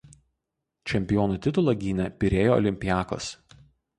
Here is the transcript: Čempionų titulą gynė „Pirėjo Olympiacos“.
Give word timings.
Čempionų 0.91 1.35
titulą 1.47 1.75
gynė 1.83 2.09
„Pirėjo 2.23 2.57
Olympiacos“. 2.63 3.31